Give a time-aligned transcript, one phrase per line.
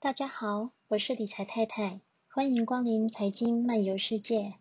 [0.00, 4.54] 大家好，我是理财太太，欢迎光临财经漫游世界。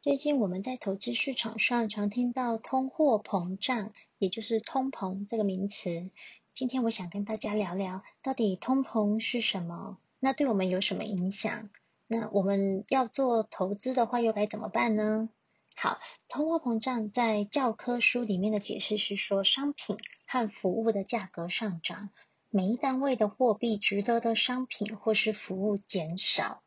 [0.00, 6.12] 最近我们在投资市场上常听到通货膨胀，也就是通膨这个名词。
[6.52, 9.98] 今天我想跟大家聊聊，到底通膨是什么？
[10.20, 11.68] 那对我们有什么影响？
[12.06, 15.28] 那我们要做投资的话，又该怎么办呢？
[15.74, 22.10] 好，通货膨胀在教科书里面的解释是说，商品和服务的价格上涨。
[22.56, 26.62] 每一单位的货币值得的商品或是服务减少。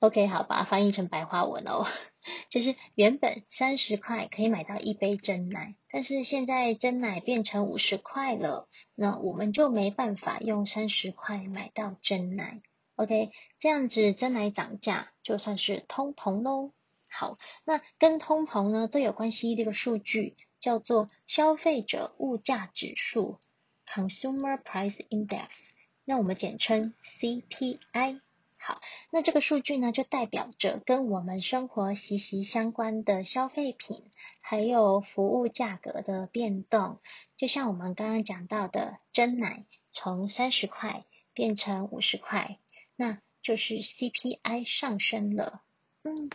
[0.00, 1.86] OK，好，把它翻译成白话文哦，
[2.50, 12.62] 就是原本三十块可以买到一杯真奶，但是现在真奶变成五十块了，那我们就没办法用三十块买到真奶。
[12.96, 16.72] OK，这样子真奶涨价就算是通膨喽。
[17.08, 23.38] 好，那跟通膨呢最有关系的一个数据叫做消费者物价指数。
[23.86, 25.70] Consumer Price Index，
[26.04, 28.20] 那我们简称 CPI。
[28.58, 34.02] 好，那这个数据呢，就代表着跟我们生活息息相关的消费品，
[34.40, 36.98] 还有服务价格的变动。
[37.36, 42.58] 就像我们刚刚讲到的，真奶从三十块变成五十块，
[42.96, 45.62] 那就是 CPI 上升了。
[46.02, 46.30] 嗯，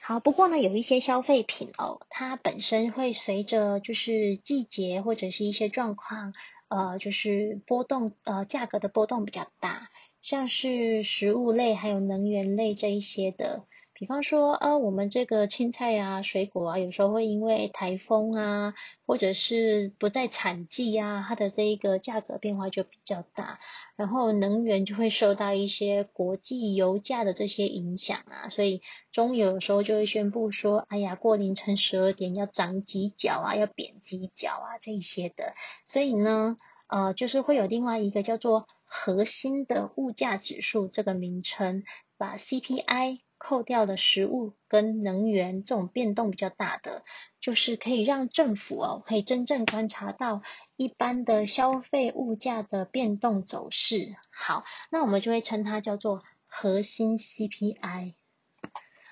[0.00, 6.34] 好，不过呢，有一些消费品哦，它本身会随着就是季节或者是一些状况。
[6.74, 9.90] 呃，就是波动，呃，价格的波动比较大，
[10.22, 13.66] 像是食物类还有能源类这一些的，
[14.02, 18.74] 比方说，呃，我们这个青菜啊、水果啊，有时候会因为台风啊，
[19.06, 23.60] 或者是不在产季啊，它的这一个价格变化就比较大，
[23.94, 35.54] 然后能源就会受到一些国际油价的这些影响啊，所以中油有时候就会宣布说，哎呀，过凌晨十二点要涨几角啊，要贬几角啊，这一些的，
[35.86, 36.56] 所以呢。
[36.88, 41.84] 呃，就是会有另外一个叫做核心的物价指数这个名称，
[42.18, 47.02] 把 CPI 扣掉的食物跟能源这种变动比较大的，
[47.40, 50.42] 就是可以让政府哦可以真正观察到
[50.76, 54.14] 一般的消费物价的变动走势。
[54.30, 58.14] 好，那我们就会称它叫做核心 CPI。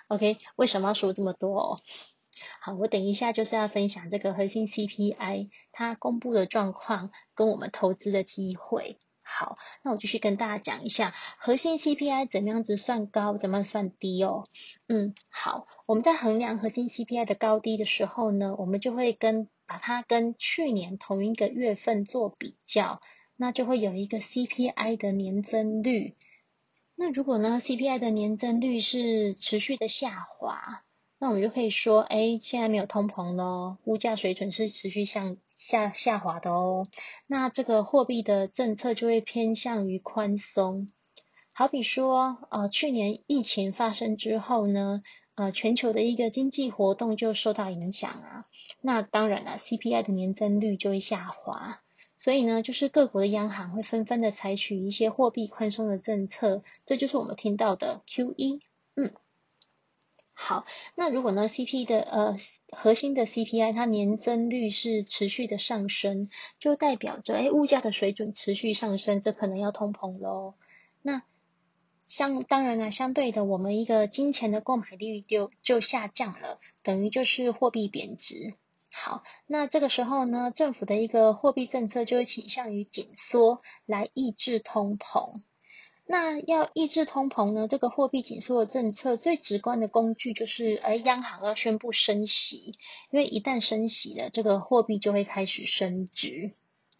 [0.06, 1.80] OK，为什么要说这么多哦？
[2.60, 8.96] 好，我等一下就是要分享这个核心 CPI 它公布的状况跟我们投资的机会。
[9.32, 14.48] 好，那我继续跟大家讲一下核心 CPI 怎么样子算高，怎么算低哦。
[14.88, 23.00] 嗯，好，我们在衡量核心 CPI 的高低的时候呢，我们就会跟把它跟去年同一个月份做比较，
[23.36, 26.16] 那就会有一个 CPI 的年增率。
[26.96, 30.82] 那如果呢 CPI 的年增率是持续的下滑。
[31.22, 36.88] 那我们就可以说，哎，现在没有通膨咯，物价水准是持续向下下滑的哦。
[37.26, 40.88] 那这个货币的政策就会偏向于宽松。
[41.52, 45.02] 好比说，呃，去年疫情发生之后呢，
[45.34, 48.46] 呃，全球的一个经济活动就受到影响啊。
[48.80, 51.82] 那当然了，CPI 的年增率就会下滑。
[52.16, 58.60] 所以呢，就是各国的央行会纷纷的采取一些货币宽松的政策，这就是我们听到的 QE。
[58.96, 59.12] 嗯。
[60.50, 60.66] 好，
[60.96, 62.36] 那如果呢，CP 的呃
[62.72, 66.28] 核心的 CPI 它年增率是持续的上升，
[66.58, 70.54] 就代表着哎物价的水准持续上升，这可能要通膨喽。
[71.02, 71.22] 那
[72.04, 78.54] 相当然呢，相对的，我们一个金钱的购买力就就下降了，等于就是货币贬值。
[78.92, 85.42] 好，那这个时候呢，政府的一个货币政策就会倾向于紧缩来抑制通膨。
[86.12, 87.68] 那要抑制通膨呢？
[87.68, 92.74] 这个货币紧缩的政策最直观的工具就是，哎，央行要宣布升息，
[93.12, 96.50] 因为一旦升息了，这个货币就会开始升值。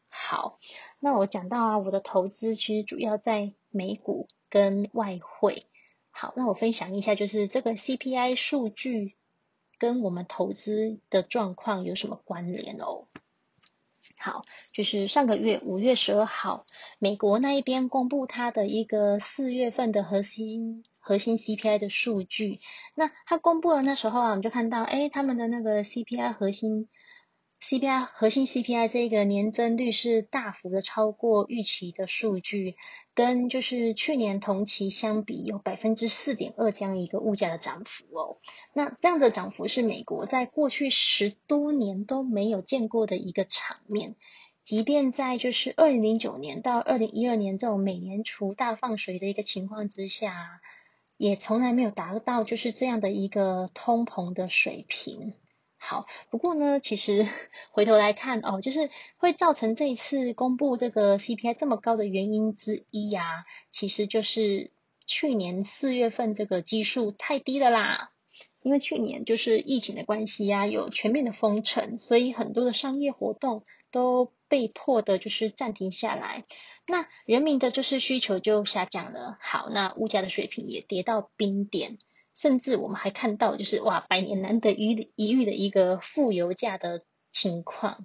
[0.06, 0.60] 好，
[1.00, 5.66] 那我讲到啊，我的投资其实主要在美股跟外汇。
[6.12, 9.16] 好，那我分享一下，就是这个 CPI 数据
[9.81, 13.09] 跟我们投资的状况有什么关联哦？
[14.22, 14.44] 好，
[14.75, 16.66] 就是上个月五月十二号，
[16.98, 22.60] 美国那一边公布它的一个四月份的核心核心 CPI 的数据。
[22.94, 26.86] 那它公布了那时候啊，我们就看到，哎，他们的那个 CPI 核心
[27.62, 32.77] CPI 核心 CPI 这个年增率是大幅的超过预期的数据。
[33.12, 38.39] 跟就是去年同期相比，有百分之四点二这样一个物价的涨幅哦。
[38.72, 44.16] 那这样的涨幅是美国在过去十多年都没有见过的一个场面。
[44.63, 50.63] 即便在就是二零零九年到二零一二年这种美联储大放水的一个情况之下，
[51.18, 55.34] 也从来没有达到就是这样的一个通膨的水平。
[55.82, 57.27] 好，不过呢，其实
[57.72, 64.71] 回头来看哦，就是会造成这一次公布这个 CPI 这么高的原因之一呀、啊，其实就是
[65.06, 68.10] 去年四月份这个基数太低了啦。
[68.62, 76.44] 因为去年就是疫情的关系呀、啊，有全面的封城，所以很多的商业活动都被迫的就是暂停下来。
[76.86, 79.38] 那人民的就是需求就下降了。
[79.41, 81.97] 好，那物价的水平也跌到冰点。
[82.34, 88.04] 甚至我们还看到，就是哇，百年难得一一遇的一个负油价的情况。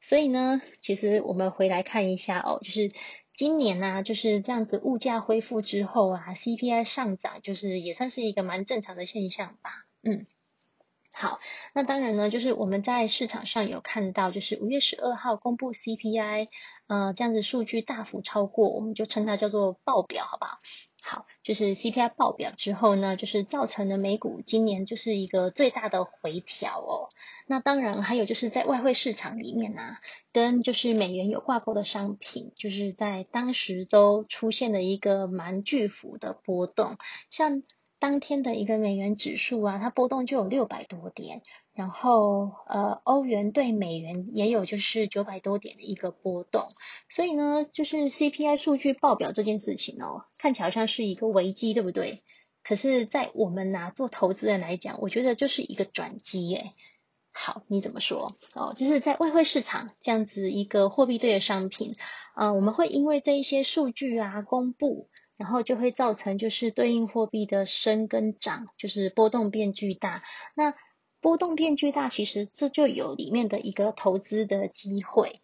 [0.00, 2.92] 所以呢，其实我们回来看一下哦，就是
[3.34, 9.86] 今年呢、就是这样子物价恢复之后啊，CPI 上涨，就是也算是一个蛮正常的现象吧。
[10.02, 10.26] 嗯，
[11.12, 11.38] 好，
[11.72, 16.48] 那当然呢，就是我们在市场上有看到，就是五月十二号公布 CPI，
[16.88, 20.58] 呃，这样子数据大幅超过，我们就称它叫做爆表，好不好？
[21.04, 27.08] 好，就是 CPI 爆表之后呢，就是造成了美股今年就是一个最大的回调哦。
[27.46, 30.00] 那当然还有就是在外汇市场里面啊，
[30.32, 36.96] 跟就是美元有挂钩的商品，就是在当时都出现了一个蛮巨幅的波动，
[37.30, 37.64] 像
[38.02, 41.40] 当天的一个美元指数啊，它波动就有六百多点。
[41.72, 46.66] 然后，呃，欧元对美元也有就是九百多点的一个波动，
[47.08, 52.24] 所以呢，就是 CPI 数据爆表这件事情哦，看起来好像是一个危机，对不对？
[52.64, 56.72] 可是，在我们拿做投资人来讲，我觉得就是一个转机耶。
[57.32, 58.36] 好，你怎么说？
[58.52, 61.94] 哦，就是在外汇市场这样子一个货币对的商品，
[62.36, 65.08] 呃，我们会因为这一些数据啊公布，
[65.42, 70.22] 然后就会造成就是对应货币的升跟涨，就是波动变巨大。
[70.54, 70.72] 那
[71.20, 75.40] 波动变巨大，其实这就有里面的一个投资的机会。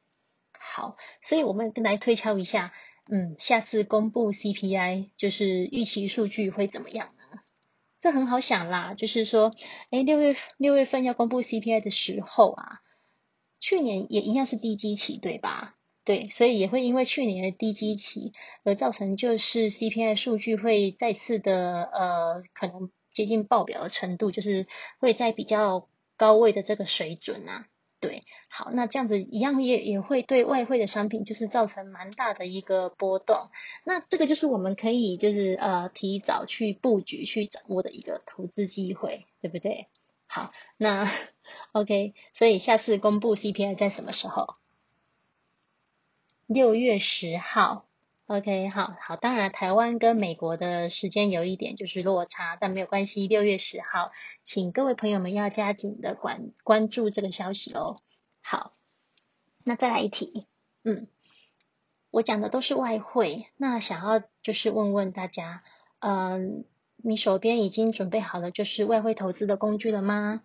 [0.53, 2.73] 好，所以我们来推敲一下，
[3.11, 7.41] 嗯，下次公布 CPI 就是预期数据会怎么样呢？
[7.99, 9.51] 这很好想啦，就是说，
[9.91, 12.83] 诶，六月六月份要公布 CPI 的时候啊，
[13.59, 15.75] 去年也一样是低基期，对吧？
[16.09, 18.33] 对，所以也会因为去年的低基期
[18.65, 22.91] 而造成就是 CPI 数据会再次的呃可能。
[23.11, 24.69] 接近爆表的程度，就是
[25.01, 27.67] 会在比较高位的这个水准啊。
[27.99, 33.49] 对，好，那这样子一样也也会对外汇的商品就是造成蛮大的一个波动。
[33.85, 39.89] 那这个就是我们可以就是呃提早去布局去掌握的一个投资机会，对不对？
[40.29, 41.11] 好，那
[41.73, 44.55] OK，所以下次公布 CPI 在什么时候？
[46.49, 47.85] 六月十号。
[48.25, 53.29] OK，好好，当然台湾跟美国的时间有一点就是落差，但没有关系。
[53.29, 54.13] 六月十号，
[54.45, 57.97] 请各位朋友们要加紧的关关注这个消息哦。
[58.41, 58.73] 好，
[59.63, 60.47] 那再来一题，
[60.85, 61.07] 嗯，
[62.11, 65.63] 我讲的都是外汇，那想要就是问问大家，
[65.99, 66.65] 嗯，
[66.97, 70.43] 你手边已经准备好了就是外汇投资的工具了吗？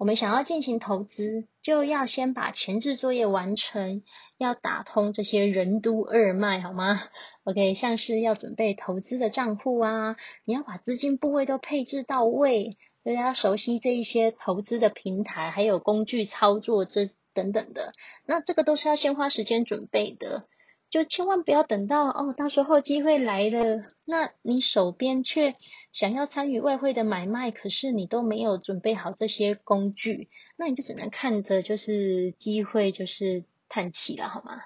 [0.00, 4.02] 我们想要进行投资，就要先把前置作业完成，
[4.38, 7.02] 要打通这些任督二脉，好吗
[7.44, 10.16] ？OK，像是要准备投资的账户啊，
[10.46, 12.70] 你要把资金部位都配置到位，
[13.04, 17.02] 大家熟悉这一些投资的平台，还有工具操作这
[17.34, 17.92] 等等的，
[18.24, 20.48] 那这个都是要先花时间准备的。
[20.90, 25.54] 就千万不要等到哦，到时候机会来了，那你手边却
[25.92, 34.60] 想要参与外汇的买卖，可是你都没有准备好这些工具，那你就只能看着就是机会就是叹气了，好吗？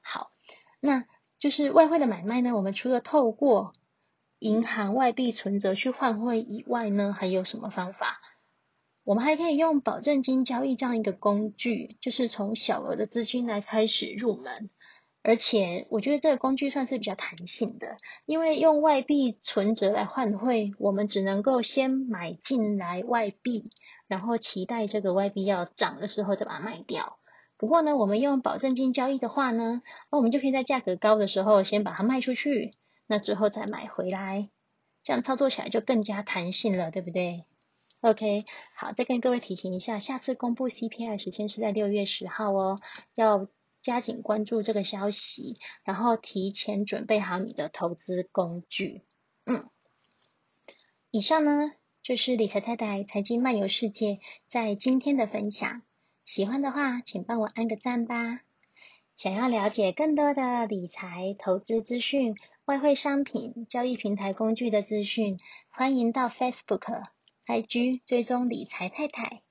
[0.00, 0.30] 好，
[0.78, 1.06] 那
[1.38, 3.72] 就是外汇的买卖呢，我们除了透过
[4.38, 8.20] 银行外币存折去换汇以外呢，还有什么方法？
[9.02, 14.70] 我们还可以用保证金交易这样一个工具，就是从小额的资金来开始入门。
[15.26, 23.70] 而且我觉得这个工具算是比较弹性的，因为用外币存折来换汇，我们只能够先买进来外币，
[24.06, 27.18] 然后期待这个外币要涨的时候再把它卖掉。
[27.56, 29.80] 不过呢，我们用保证金交易的话呢，
[30.12, 32.72] 那我们就可以在价格高的时候先把它卖出去，
[33.06, 34.50] 那之后再买回来，
[35.02, 37.46] 这样操作起来就更加弹性了，对不对
[38.02, 38.44] ？OK，
[38.76, 42.76] 好，再跟各位提醒一下，下次公布 CPI 时间是在六月十号哦，
[43.14, 43.48] 要。
[43.84, 49.02] 加紧关注这个消息，然后提前准备好你的投资工具。
[49.44, 49.68] 嗯，
[51.10, 51.70] 以上呢
[52.02, 55.82] 就是理财太太财经漫游世界在今天的分享。
[56.24, 58.40] 喜欢的话，请帮我按个赞吧。
[59.16, 65.36] 想要了解更多的理财投资资讯、外汇商品交易平台工具的资讯，
[65.68, 67.02] 欢迎到 Facebook、
[67.46, 69.42] IG 追踪理财太太。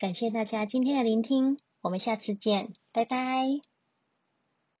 [0.00, 3.75] 感谢大家今天的聆听，我们下次见，拜拜。